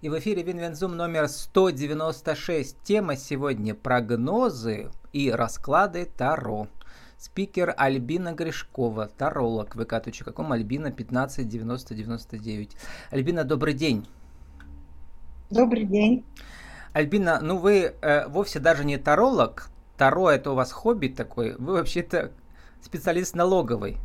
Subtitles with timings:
[0.00, 2.76] И в эфире Винвензум номер 196.
[2.84, 6.68] Тема сегодня прогнозы и расклады Таро.
[7.16, 12.76] Спикер Альбина Гришкова, таролог, vk.com, Альбина 159099.
[13.10, 14.06] Альбина, добрый день.
[15.50, 16.24] Добрый день.
[16.92, 19.68] Альбина, ну вы э, вовсе даже не таролог.
[19.96, 21.56] Таро это у вас хобби такой.
[21.56, 22.30] Вы вообще-то
[22.82, 23.96] специалист налоговый.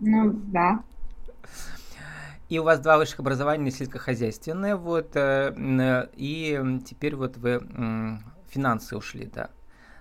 [0.00, 0.80] Ну, да.
[2.50, 7.60] И у вас два высших образования сельскохозяйственное, вот, э, э, и теперь вот вы
[8.50, 9.50] финансы ушли, да.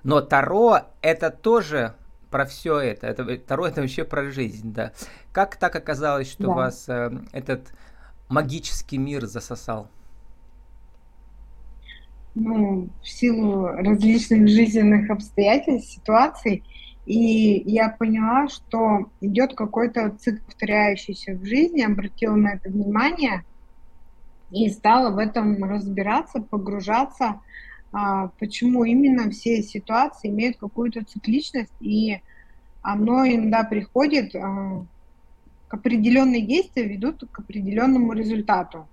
[0.03, 1.93] Но Таро это тоже
[2.31, 3.07] про все это.
[3.07, 3.37] это.
[3.37, 4.93] Таро это вообще про жизнь, да.
[5.31, 6.53] Как так оказалось, что да.
[6.53, 7.71] вас э, этот
[8.29, 9.87] магический мир засосал?
[12.35, 16.63] Ну, в силу различных жизненных обстоятельств, ситуаций,
[17.09, 23.45] и я поняла, что идет какой-то цикл, повторяющийся в жизни, обратила на это внимание
[24.51, 27.41] и стала в этом разбираться, погружаться,
[27.91, 32.21] а, почему именно все ситуации имеют какую-то цикличность, и
[32.83, 34.85] оно иногда приходит а,
[35.67, 38.87] к определенные действия, ведут к определенному результату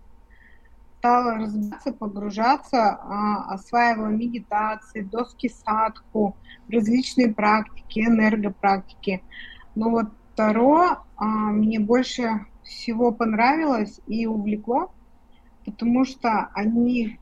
[1.06, 6.36] стала разбираться, погружаться, а, осваивала медитации, доски садху,
[6.68, 9.22] различные практики, энергопрактики.
[9.76, 14.92] Но вот Таро а, мне больше всего понравилось и увлекло,
[15.64, 17.20] потому что они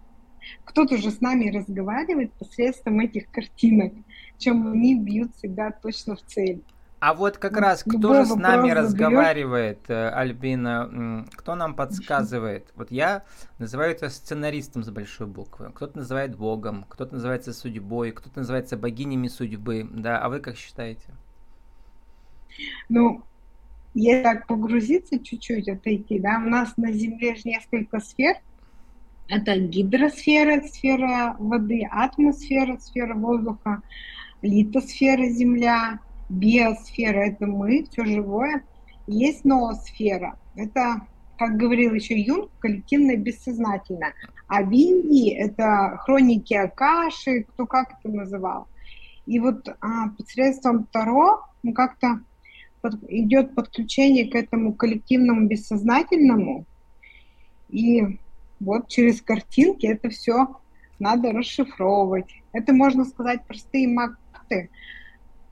[0.64, 3.92] кто-то же с нами разговаривает посредством этих картинок,
[4.38, 6.64] чем они бьют всегда точно в цель.
[7.00, 11.26] А вот как раз кто же с нами разговаривает, э, Альбина?
[11.34, 12.72] Кто нам подсказывает?
[12.76, 13.24] Вот я
[13.58, 15.70] называю это сценаристом с большой буквы.
[15.74, 19.86] Кто-то называет Богом, кто-то называется судьбой, кто-то называется богинями судьбы.
[19.90, 21.10] Да, а вы как считаете?
[22.88, 23.22] Ну,
[23.94, 28.36] если так погрузиться чуть-чуть, отойти, да, у нас на Земле же несколько сфер.
[29.28, 33.82] Это гидросфера, сфера воды, атмосфера, сфера воздуха,
[34.42, 38.64] литосфера, земля, биосфера– это мы, все живое.
[39.06, 41.02] Есть ноосфера– это,
[41.38, 44.14] как говорил еще Юнг, коллективное бессознательное.
[44.46, 48.68] А Винди– это хроники Акаши, кто как это называл.
[49.26, 52.20] И вот а, посредством Таро ну, как-то
[52.82, 56.66] под, идет подключение к этому коллективному бессознательному.
[57.70, 58.18] И
[58.60, 60.60] вот через картинки это все
[60.98, 62.42] надо расшифровывать.
[62.52, 64.70] Это, можно сказать, простые макты,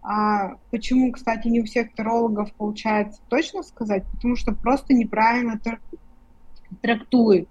[0.03, 4.05] а почему, кстати, не у всех тарологов получается точно сказать?
[4.13, 5.61] Потому что просто неправильно
[6.81, 7.49] трактуют.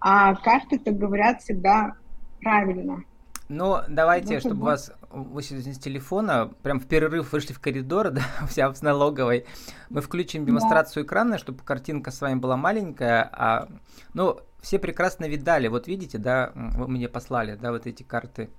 [0.00, 1.94] А карты-то говорят всегда
[2.40, 3.04] правильно.
[3.50, 8.22] Ну, давайте, вот чтобы вас высветить с телефона, прям в перерыв вышли в коридор, да,
[8.48, 9.44] вся в налоговой,
[9.90, 11.06] мы включим демонстрацию да.
[11.08, 13.68] экрана, чтобы картинка с вами была маленькая, а,
[14.14, 18.50] ну, все прекрасно видали, вот видите, да, вы мне послали, да, вот эти карты,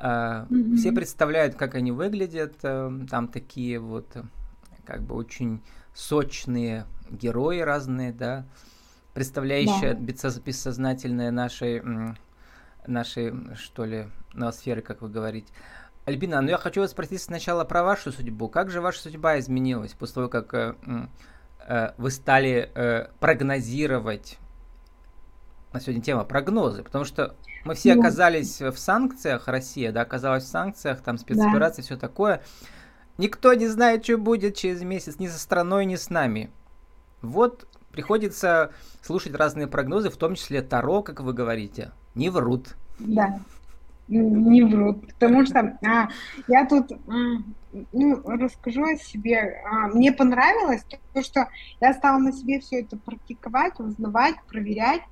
[0.00, 0.76] Mm-hmm.
[0.76, 2.54] Все представляют, как они выглядят.
[2.62, 4.16] Э, там такие вот,
[4.84, 5.60] как бы очень
[5.94, 8.46] сочные герои разные, да,
[9.14, 10.00] представляющие да.
[10.00, 11.82] бессознательное нашей,
[12.86, 15.52] нашей, что ли, ноосферы, как вы говорите.
[16.04, 18.48] Альбина, ну я хочу вас спросить сначала про вашу судьбу.
[18.48, 20.74] Как же ваша судьба изменилась после того, как э,
[21.66, 24.38] э, вы стали э, прогнозировать
[25.74, 27.36] на сегодня тема прогнозы, потому что
[27.68, 31.86] мы все ну, оказались в санкциях, Россия, да, оказалась в санкциях, там спецоперации, да.
[31.86, 32.40] все такое.
[33.18, 36.50] Никто не знает, что будет через месяц ни со страной, ни с нами.
[37.20, 41.92] Вот приходится слушать разные прогнозы, в том числе Таро, как вы говорите.
[42.14, 42.74] Не врут.
[43.00, 43.38] Да,
[44.08, 45.06] не врут.
[45.12, 46.08] Потому что а,
[46.46, 46.90] я тут
[47.92, 49.62] ну, расскажу о себе.
[49.70, 51.48] А, мне понравилось то, что
[51.82, 55.02] я стала на себе все это практиковать, узнавать, проверять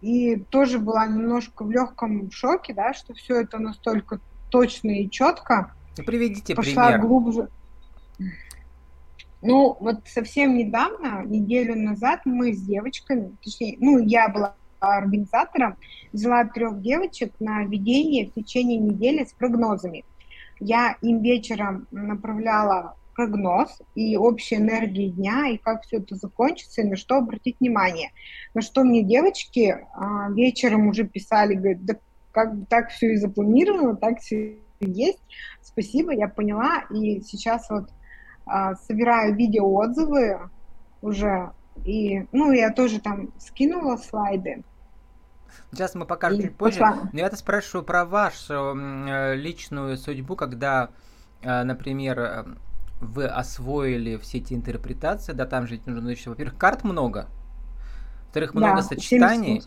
[0.00, 4.20] и тоже была немножко в легком шоке, да, что все это настолько
[4.50, 5.72] точно и четко.
[5.96, 7.06] Ну, приведите Пошла пример.
[7.06, 7.48] глубже.
[9.40, 15.76] Ну, вот совсем недавно, неделю назад, мы с девочками, точнее, ну, я была организатором,
[16.12, 20.04] взяла трех девочек на ведение в течение недели с прогнозами.
[20.60, 26.84] Я им вечером направляла прогноз и общей энергии дня, и как все это закончится, и
[26.84, 28.12] на что обратить внимание.
[28.54, 31.94] На что мне девочки а, вечером уже писали, говорят, да
[32.30, 35.18] как так все и запланировано, так все и есть.
[35.62, 36.84] Спасибо, я поняла.
[36.90, 37.90] И сейчас вот
[38.46, 40.38] а, собираю видеоотзывы
[41.02, 41.50] уже.
[41.84, 44.62] И, ну, я тоже там скинула слайды.
[45.72, 46.78] Сейчас мы покажем и чуть позже.
[46.78, 47.10] Пошла.
[47.12, 50.90] Но я-то спрашиваю про вашу э, личную судьбу, когда,
[51.42, 52.56] э, например,
[53.00, 57.28] вы освоили все эти интерпретации, да, там же нужно еще, во-первых, карт много,
[58.24, 59.62] Во-вторых, много да, сочетаний.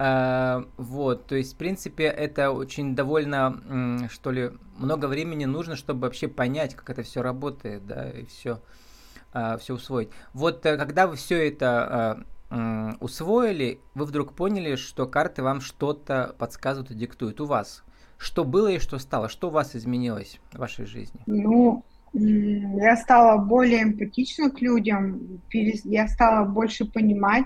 [0.00, 6.02] А, вот, то есть, в принципе, это очень довольно, что ли, много времени нужно, чтобы
[6.02, 8.60] вообще понять, как это все работает, да, и все,
[9.32, 10.10] а, все усвоить.
[10.32, 16.36] Вот, э, когда вы все это а, усвоили, вы вдруг поняли, что карты вам что-то
[16.38, 17.40] подсказывают и диктуют.
[17.40, 17.82] У вас
[18.18, 19.28] что было и что стало?
[19.28, 21.20] Что у вас изменилось в вашей жизни?
[21.26, 27.44] Ну, я стала более эмпатична к людям, я стала больше понимать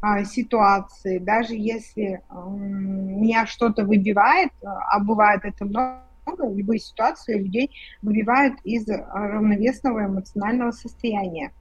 [0.00, 6.02] а, ситуации, даже если а, меня что-то выбивает, а бывает это много,
[6.40, 7.70] любые ситуации людей
[8.02, 11.52] выбивают из равновесного эмоционального состояния.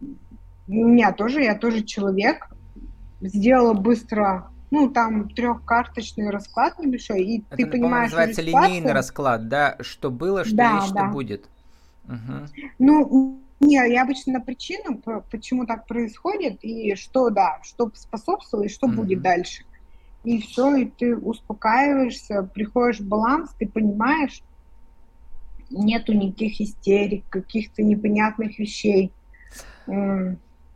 [0.00, 2.48] У меня тоже, я тоже человек,
[3.20, 8.10] сделала быстро ну, там трехкарточный расклад небольшой, и Это, ты понимаешь...
[8.10, 9.76] называется линейный расклад, да?
[9.80, 11.04] Что было, что да, есть, да.
[11.04, 11.48] что будет.
[12.06, 12.64] Угу.
[12.78, 15.00] Ну, не, я обычно на причину,
[15.30, 18.96] почему так происходит, и что, да, что способствовало, и что угу.
[18.96, 19.64] будет дальше.
[20.24, 24.42] И все, и ты успокаиваешься, приходишь в баланс, ты понимаешь,
[25.70, 29.12] нету никаких истерик, каких-то непонятных вещей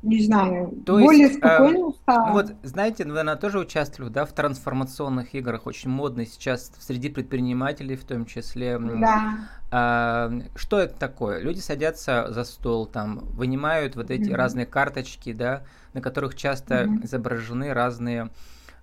[0.03, 2.33] не знаю, То более есть, спокойно э, стала.
[2.33, 8.05] Вот, знаете, наверное, тоже участвую, да, в трансформационных играх, очень модно сейчас среди предпринимателей в
[8.05, 8.79] том числе.
[8.79, 9.39] Да.
[9.71, 11.41] А, что это такое?
[11.41, 14.35] Люди садятся за стол, там, вынимают вот эти mm-hmm.
[14.35, 15.63] разные карточки, да,
[15.93, 17.05] на которых часто mm-hmm.
[17.05, 18.31] изображены разные,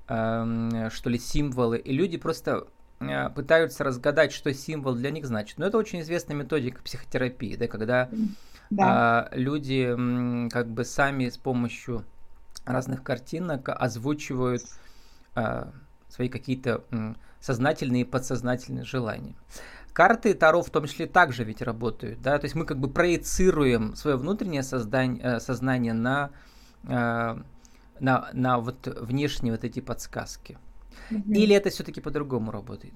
[0.07, 2.67] э, что ли, символы, и люди просто
[3.01, 5.57] э, пытаются разгадать, что символ для них значит.
[5.57, 8.27] Но это очень известная методика психотерапии, да, когда mm-hmm
[8.69, 9.29] да.
[9.29, 9.95] а, люди
[10.49, 12.05] как бы сами с помощью
[12.65, 14.61] разных картинок озвучивают
[15.35, 15.71] а,
[16.09, 16.83] свои какие-то
[17.39, 19.35] сознательные и подсознательные желания.
[19.93, 23.95] Карты Таро в том числе также ведь работают, да, то есть мы как бы проецируем
[23.95, 26.31] свое внутреннее создание, э, сознание на,
[26.87, 27.41] а,
[27.99, 30.57] на, на вот внешние вот эти подсказки.
[31.11, 31.31] Угу.
[31.33, 32.93] Или это все-таки по-другому работает?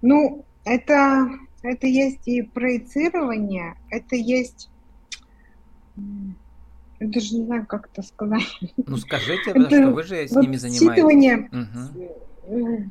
[0.00, 1.28] Ну, это,
[1.62, 4.70] это есть и проецирование, это есть
[7.00, 8.42] я даже не знаю, как это сказать.
[8.76, 11.50] Ну скажите, это что вы же с вот ними занимаетесь.
[12.42, 12.90] Угу.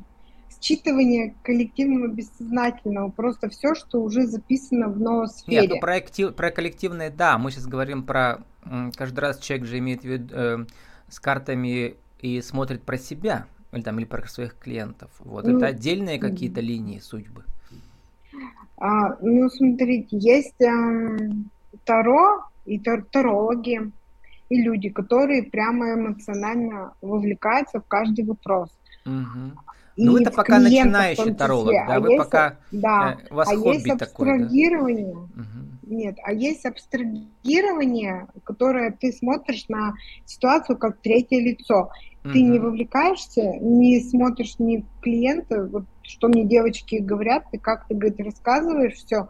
[0.60, 5.62] Считывание коллективного бессознательного, просто все, что уже записано в ноосфере.
[5.62, 8.42] Нет, ну про, актив, про коллективное, да, мы сейчас говорим про,
[8.96, 10.66] каждый раз человек же имеет в виду э,
[11.08, 15.10] с картами и смотрит про себя, или там, или про своих клиентов.
[15.18, 17.44] Вот, ну, это отдельные какие-то линии судьбы.
[18.78, 21.30] А, ну, смотрите, есть э,
[21.84, 23.92] Таро, и тарологи,
[24.48, 28.70] и люди, которые прямо эмоционально вовлекаются в каждый вопрос.
[29.04, 29.52] Угу.
[29.96, 31.96] ну, это пока начинающий таролог, да?
[31.96, 35.12] А Вы есть, пока да, э, у вас а хобби есть абстрагирование.
[35.12, 35.42] Такое, да?
[35.42, 35.94] Угу.
[35.96, 41.90] Нет, а есть абстрагирование, которое ты смотришь на ситуацию как третье лицо.
[42.24, 42.32] Угу.
[42.32, 48.20] Ты не вовлекаешься, не смотришь ни клиента, вот что мне девочки говорят, ты как-то, говорит,
[48.20, 49.28] рассказываешь все,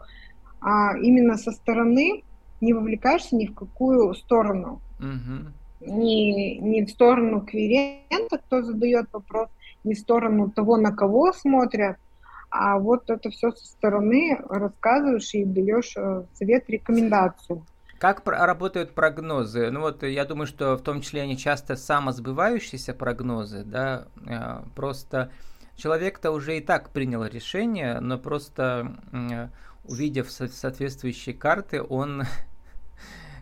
[0.61, 2.23] а именно со стороны
[2.61, 4.81] не вовлекаешься ни в какую сторону.
[4.99, 5.91] Угу.
[5.91, 9.49] Ни, ни в сторону клиента, кто задает вопрос,
[9.83, 11.97] ни в сторону того, на кого смотрят,
[12.49, 17.65] а вот это все со стороны рассказываешь и даешь э, совет, рекомендацию.
[17.99, 19.69] Как работают прогнозы?
[19.69, 25.31] Ну вот я думаю, что в том числе они часто самосбывающиеся прогнозы, да, э, просто
[25.75, 28.97] человек-то уже и так принял решение, но просто
[29.87, 32.23] увидев соответствующие карты, он,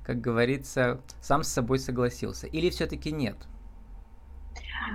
[0.06, 2.48] как говорится, сам с собой согласился.
[2.48, 3.36] Или все-таки нет?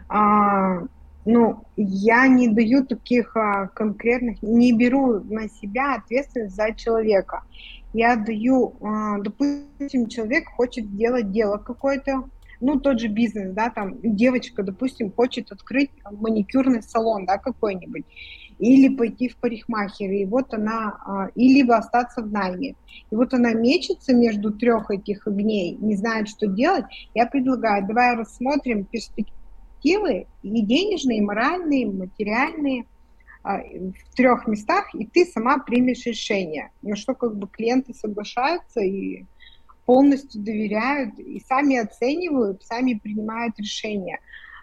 [0.09, 0.83] А,
[1.25, 7.43] ну, я не даю таких а, конкретных, не беру на себя ответственность за человека.
[7.93, 12.25] Я даю, а, допустим, человек хочет сделать дело какое-то,
[12.61, 18.05] ну, тот же бизнес, да, там девочка, допустим, хочет открыть маникюрный салон, да, какой-нибудь
[18.61, 22.75] или пойти в парикмахер, и вот она, а, и либо остаться в найме.
[23.11, 26.85] И вот она мечется между трех этих огней, не знает, что делать.
[27.15, 32.85] Я предлагаю, давай рассмотрим перспективы и денежные, и моральные, и материальные
[33.43, 36.71] а, в трех местах, и ты сама примешь решение.
[36.83, 39.25] На что как бы клиенты соглашаются и
[39.87, 44.21] полностью доверяют, и сами оценивают, сами принимают решения.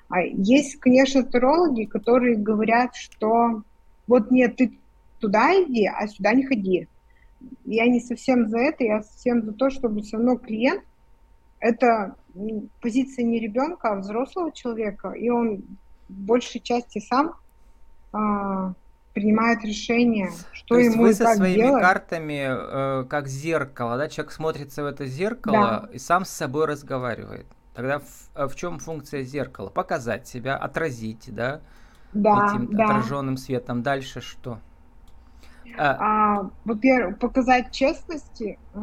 [0.10, 3.64] А есть, конечно, тарологи, которые говорят, что
[4.08, 4.78] вот нет, ты
[5.20, 6.88] туда иди, а сюда не ходи.
[7.66, 10.84] Я не совсем за это, я совсем за то, чтобы все равно клиент
[11.60, 12.16] это
[12.82, 15.64] позиция не ребенка, а взрослого человека, и он
[16.08, 17.34] в большей части сам
[18.14, 18.74] а,
[19.14, 21.82] принимает решение, что То ему вы со как своими делать.
[21.82, 25.90] картами э, как зеркало, да, человек смотрится в это зеркало да.
[25.92, 27.48] и сам с собой разговаривает.
[27.74, 29.70] Тогда в, а в чем функция зеркала?
[29.70, 31.62] Показать себя, отразить, да?
[32.14, 32.86] Да, Этим да.
[32.86, 33.84] отраженным светом.
[33.84, 34.60] Дальше что?
[35.78, 35.98] А,
[36.40, 38.80] а, во-первых, показать честности э,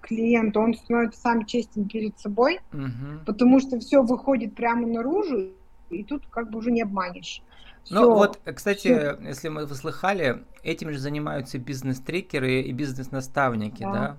[0.00, 3.24] клиенту, он становится сам честен перед собой, угу.
[3.26, 5.50] потому что все выходит прямо наружу,
[5.90, 7.42] и тут как бы уже не обманешь.
[7.90, 8.14] Ну Всё.
[8.14, 9.18] вот, кстати, Всё.
[9.20, 13.92] если мы вы слыхали, этим же занимаются бизнес-трекеры и бизнес-наставники, да?
[13.92, 14.16] да?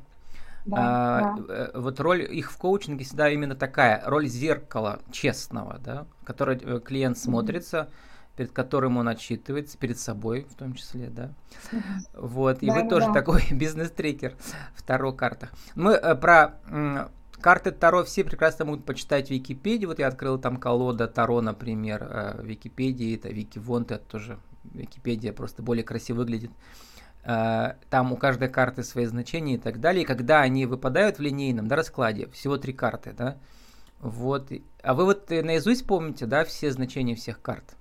[0.65, 1.53] Да, а, да.
[1.53, 6.79] Э, вот роль их в коучинге всегда именно такая, роль зеркала честного, да, который э,
[6.79, 8.12] клиент смотрится, mm-hmm.
[8.35, 11.33] Перед которым он отчитывается, перед собой в том числе, да.
[12.13, 13.13] Вот, и да, вы да, тоже да.
[13.13, 14.35] такой бизнес-трекер
[14.75, 15.51] в Таро-картах.
[15.75, 16.59] Мы э, про
[17.43, 19.85] Карты Таро все прекрасно могут почитать в Википедии.
[19.85, 23.17] Вот я открыл там колода Таро, например, э, в Википедии.
[23.17, 26.51] Это Викивонт, это тоже Википедия просто более красиво выглядит.
[27.25, 30.03] Э, там у каждой карты свои значения и так далее.
[30.03, 33.37] И когда они выпадают в линейном да, раскладе, всего три карты, да,
[33.99, 34.49] вот.
[34.81, 37.75] А вы вот э, наизусть помните, да, все значения всех карт?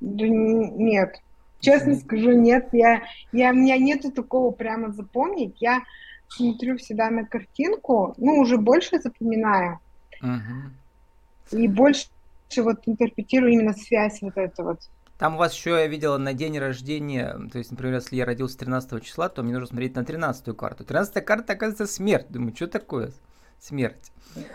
[0.00, 1.20] Да нет.
[1.60, 2.68] Честно скажу, нет.
[2.72, 3.02] Я,
[3.32, 5.56] я, у меня нету такого прямо запомнить.
[5.60, 5.82] Я
[6.28, 9.78] смотрю всегда на картинку, ну, уже больше запоминаю.
[10.22, 11.58] Угу.
[11.60, 12.08] И больше
[12.56, 14.80] вот интерпретирую именно связь вот эту вот.
[15.18, 18.58] Там у вас еще я видела на день рождения, то есть, например, если я родился
[18.58, 20.84] 13 числа, то мне нужно смотреть на 13 карту.
[20.84, 22.26] 13 карта, оказывается, смерть.
[22.30, 23.12] Думаю, что такое
[23.60, 24.12] смерть?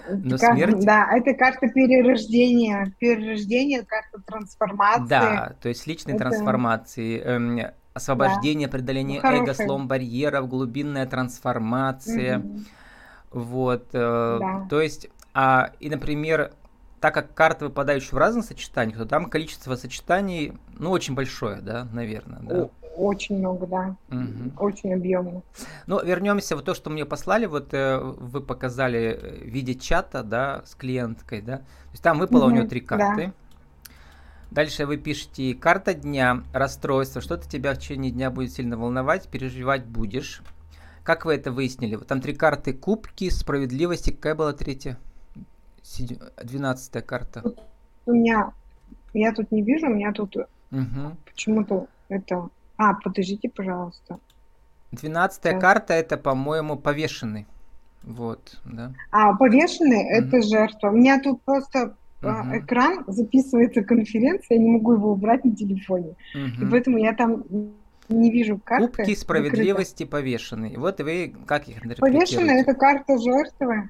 [0.09, 0.85] Но как, смерть...
[0.85, 2.93] Да, это карта перерождения.
[2.99, 5.09] Перерождение, карта трансформации.
[5.09, 6.25] Да, то есть личной это...
[6.25, 7.21] трансформации.
[7.21, 7.59] Эм,
[7.93, 8.73] освобождение, да.
[8.73, 12.39] преодоление ну, эго, слом барьеров, глубинная трансформация.
[12.39, 12.59] Угу.
[13.31, 14.67] Вот, э, да.
[14.69, 16.53] то есть, а, и, например,
[16.99, 21.61] так как карты выпадают еще в разных сочетаниях, то там количество сочетаний, ну, очень большое,
[21.61, 22.69] да, наверное, да.
[22.95, 23.95] Очень много, да.
[24.09, 24.65] Угу.
[24.65, 25.41] Очень объемно.
[25.85, 27.45] Ну, вернемся в то, что мне послали.
[27.45, 31.57] Вот э, вы показали э, в виде чата, да, с клиенткой, да.
[31.57, 33.27] То есть там выпало угу, у нее три карты.
[33.27, 33.33] Да.
[34.51, 39.85] Дальше вы пишете карта дня, расстройство, что-то тебя в течение дня будет сильно волновать, переживать
[39.85, 40.41] будешь.
[41.03, 41.95] Как вы это выяснили?
[41.95, 44.11] Вот там три карты кубки, справедливости.
[44.11, 44.97] Какая была третья?
[46.41, 47.43] Двенадцатая карта.
[48.05, 48.53] У меня,
[49.13, 51.17] я тут не вижу, у меня тут угу.
[51.25, 52.49] почему-то это...
[52.77, 54.19] А, подождите, пожалуйста.
[54.91, 57.45] Двенадцатая карта это, по-моему, повешенный.
[58.03, 58.93] Вот, да.
[59.11, 60.27] А, повешенный угу.
[60.27, 60.89] это жертва.
[60.89, 66.15] У меня тут просто uh экран, записывается конференция, я не могу его убрать на телефоне.
[66.35, 67.43] uh И поэтому я там
[68.09, 68.87] не вижу карты.
[68.87, 70.11] Кубки справедливости закрыта.
[70.11, 70.77] повешенные.
[70.77, 72.35] Вот вы как их интерпретируете?
[72.35, 73.89] Повешенная– это карта жертвы.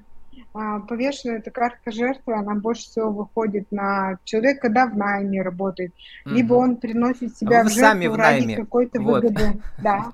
[0.58, 5.92] А, повешенная– это карта жертвы, она больше всего выходит на человека, когда в найме работает.
[6.24, 9.22] uh Либо он приносит себя а в жертву сами в ради какой-то вот.
[9.22, 9.60] выгоды.
[9.82, 10.12] Да.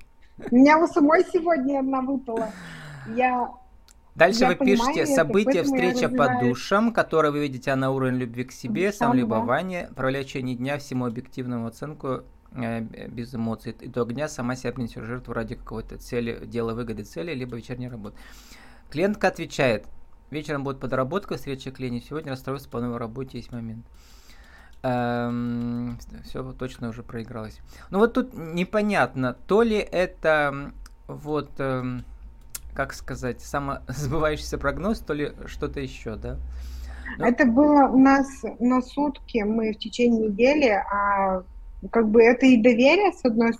[0.50, 2.50] У меня у самой сегодня одна выпала.
[3.14, 3.50] Я
[4.16, 8.52] Дальше я вы пишете события, встреча по душам, которые вы видите на уровень любви к
[8.52, 9.94] себе, самолюбование, да.
[9.94, 12.22] привлечение дня, всему объективному оценку
[12.52, 13.76] э, без эмоций.
[13.80, 18.16] Итог дня сама себя принесет жертву ради какой-то цели, дела выгоды цели, либо вечерней работы.
[18.90, 19.86] Клиентка отвечает,
[20.32, 23.86] вечером будет подработка, встреча клиента, сегодня расстройство по новой работе, есть момент.
[24.82, 27.60] Эм, все точно уже проигралось.
[27.90, 30.72] Ну вот тут непонятно, то ли это
[31.06, 31.50] вот...
[31.58, 32.04] Эм,
[32.74, 36.38] как сказать, самосбывающийся прогноз, то ли что-то еще, да?
[37.18, 37.26] Но...
[37.26, 38.26] Это было у нас
[38.58, 41.42] на сутки, мы в течение недели, а
[41.90, 43.52] как бы это и доверие, с одной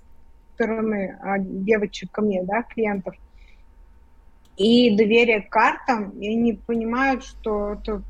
[0.55, 3.15] стороны, а, девочек ко мне, да, клиентов,
[4.63, 8.03] и доверие к картам, и они понимают, что это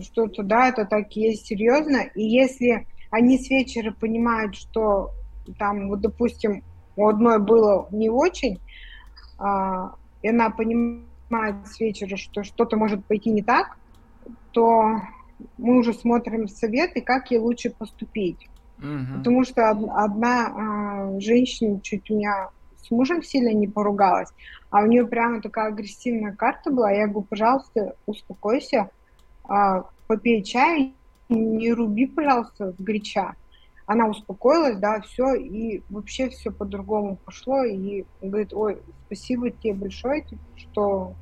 [0.00, 5.10] что-то, да, это так есть серьезно, и если они с вечера понимают, что
[5.58, 6.62] там, вот, допустим,
[6.94, 8.60] у одной было не очень,
[9.36, 13.76] а, и она понимает с вечера, что что-то может пойти не так,
[14.52, 15.00] то
[15.58, 18.48] мы уже смотрим советы, как ей лучше поступить.
[18.78, 19.18] Угу.
[19.18, 22.50] Потому что одна а, женщина чуть у меня
[22.82, 24.30] с мужем сильно не поругалась,
[24.70, 26.90] а у нее прямо такая агрессивная карта была.
[26.90, 28.90] Я говорю, пожалуйста, успокойся,
[29.44, 30.94] а, попей чай,
[31.28, 33.34] не руби, пожалуйста, в горяча
[33.86, 40.22] она успокоилась, да, все, и вообще все по-другому пошло, и говорит, ой, спасибо тебе большое,
[40.22, 41.14] типа, что,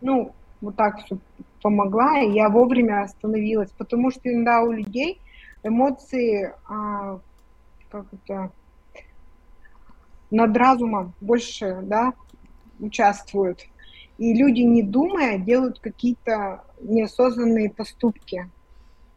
[0.00, 1.18] ну, вот так все
[1.62, 5.22] помогла, и я вовремя остановилась, потому что иногда у людей
[5.62, 7.20] эмоции, а,
[7.88, 8.52] как это,
[10.30, 12.14] над разумом больше, да,
[12.78, 13.66] участвуют,
[14.18, 18.50] и люди, не думая, делают какие-то неосознанные поступки,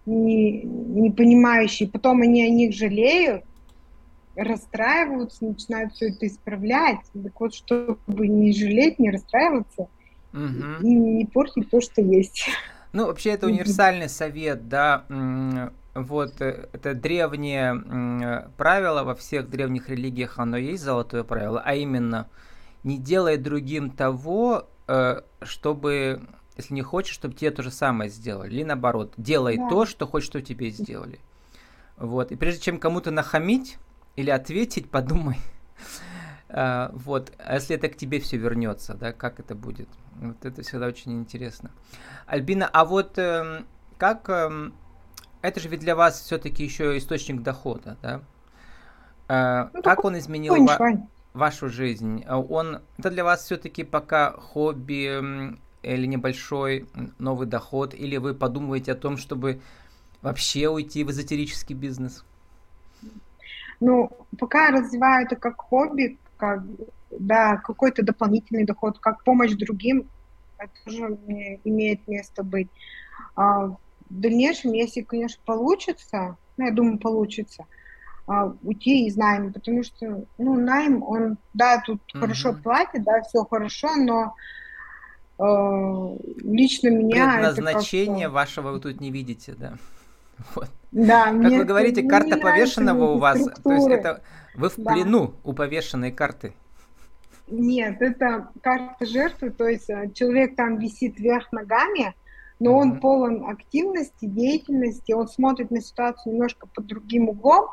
[0.05, 3.43] не, не понимающие, потом они о них жалеют,
[4.35, 6.99] расстраиваются, начинают все это исправлять.
[7.13, 9.87] Так вот, чтобы не жалеть, не расстраиваться,
[10.33, 10.81] угу.
[10.81, 12.49] и не портить то, что есть.
[12.93, 15.05] Ну, вообще, это универсальный совет, да.
[15.93, 22.29] Вот э, это древнее правило во всех древних религиях, оно есть золотое правило, а именно
[22.83, 26.21] не делай другим того, э, чтобы,
[26.57, 29.69] если не хочешь, чтобы тебе то же самое сделали, или наоборот, делай да.
[29.69, 31.19] то, что хочешь, чтобы тебе сделали.
[31.97, 32.31] Вот.
[32.31, 33.77] И прежде чем кому-то нахамить
[34.15, 35.37] или ответить, подумай,
[36.49, 39.89] вот, а если это к тебе все вернется, да, как это будет?
[40.15, 41.69] Вот это всегда очень интересно.
[42.25, 43.63] Альбина, а вот э,
[43.97, 44.71] как э,
[45.43, 48.21] это же ведь для вас все-таки еще источник дохода, да?
[49.27, 50.85] Э, ну, как он изменил ва-
[51.33, 52.25] вашу жизнь?
[52.27, 56.87] Он это для вас все-таки пока хобби или небольшой
[57.19, 59.61] новый доход, или вы подумываете о том, чтобы
[60.21, 62.23] вообще уйти в эзотерический бизнес?
[63.79, 64.09] Ну,
[64.39, 66.61] пока я развиваю это как хобби, как
[67.11, 70.09] да, какой-то дополнительный доход, как помощь другим,
[70.57, 71.03] это тоже
[71.63, 72.71] имеет место быть.
[73.35, 73.69] А
[74.13, 77.65] в дальнейшем, если, конечно, получится, ну, я думаю, получится,
[78.27, 82.19] а, уйти из найма, потому что, ну, найм, он, да, тут mm-hmm.
[82.19, 84.35] хорошо платит, да, все хорошо, но
[85.39, 89.73] э, лично меня Предназначение это вашего вы тут не видите, да?
[90.55, 90.69] Вот.
[90.91, 94.21] Да, как вы говорите, карта повешенного у вас, то есть это
[94.55, 94.93] вы в да.
[94.93, 96.53] плену у повешенной карты.
[97.47, 102.13] Нет, это карта жертвы, то есть э, человек там висит вверх ногами,
[102.59, 102.81] но mm-hmm.
[102.81, 107.69] он полон активности, деятельности, он смотрит на ситуацию немножко под другим углом,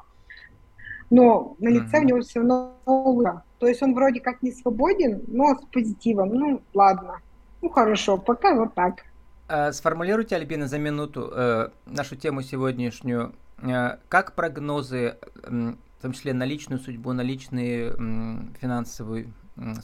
[1.11, 2.01] но на лице mm-hmm.
[2.01, 3.45] у него все равно улыбка.
[3.59, 6.31] То есть он вроде как не свободен, но с позитивом.
[6.31, 7.21] Ну, ладно.
[7.61, 9.05] Ну, хорошо, пока вот так.
[9.49, 13.35] А, сформулируйте, Альбина, за минуту э, нашу тему сегодняшнюю.
[13.59, 19.35] Э, как прогнозы, в том числе на личную судьбу, на личную финансовую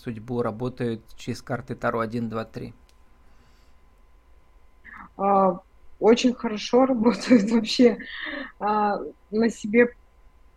[0.02, 2.74] судьбу работают через карты Таро 1, 2, 3?
[5.98, 7.98] Очень хорошо работают вообще.
[8.58, 8.98] А,
[9.30, 9.94] на себе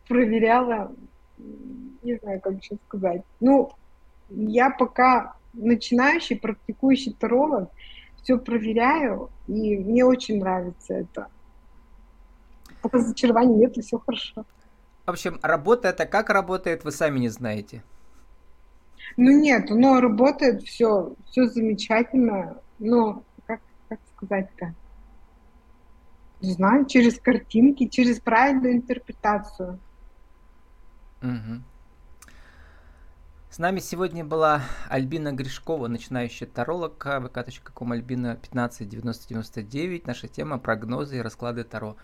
[0.07, 0.91] проверяла,
[2.03, 3.23] не знаю, как еще сказать.
[3.39, 3.71] Ну,
[4.29, 7.69] я пока начинающий, практикующий таролог,
[8.21, 11.27] все проверяю, и мне очень нравится это.
[12.81, 14.45] Пока разочарований нет, и все хорошо.
[15.05, 17.83] В общем, работа это как работает, вы сами не знаете.
[19.17, 22.61] Ну нет, но работает все, все замечательно.
[22.77, 23.23] Но
[23.89, 24.73] как сказать-то?
[26.41, 29.79] Не знаю, через картинки, через правильную интерпретацию.
[31.21, 31.63] Угу.
[33.49, 40.07] С нами сегодня была Альбина Гришкова, начинающая таролог, vk.com Альбина 159099.
[40.07, 41.97] Наша тема прогнозы и расклады Таро.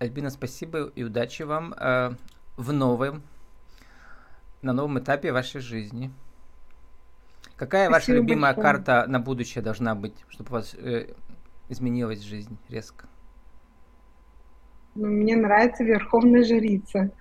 [0.00, 2.10] Альбина, спасибо и удачи вам э,
[2.56, 3.22] в новом,
[4.60, 6.12] на новом этапе вашей жизни.
[7.62, 8.74] Какая спасибо ваша любимая большое.
[8.74, 11.14] карта на будущее должна быть, чтобы у вас э,
[11.68, 13.06] изменилась жизнь резко?
[14.96, 17.12] Ну, мне нравится Верховная Жрица.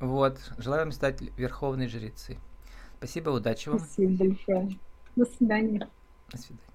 [0.00, 2.40] Вот, желаю вам стать Верховной Жрицей.
[2.98, 3.78] Спасибо, удачи вам.
[3.78, 4.76] Спасибо большое.
[5.14, 5.88] До свидания.
[6.32, 6.69] До свидания.